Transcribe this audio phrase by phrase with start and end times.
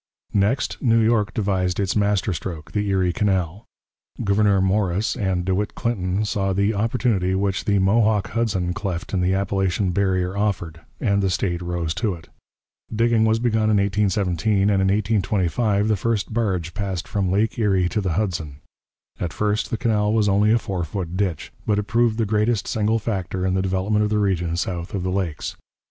[0.33, 3.65] Next, New York devised its master stroke, the Erie Canal.
[4.23, 9.21] Gouverneur Morris and De Witt Clinton saw the opportunity which the Mohawk Hudson cleft in
[9.21, 12.29] the Appalachian barrier offered, and the state rose to it.
[12.91, 17.87] Digging was begun in 1817, and in 1825 the first barge passed from Lake Erie
[17.87, 18.55] to the Hudson.
[19.19, 22.67] At first the canal was only a four foot ditch, but it proved the greatest
[22.67, 25.57] single factor in the development of the region south of the Lakes.